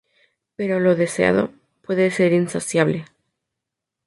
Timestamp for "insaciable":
2.33-3.05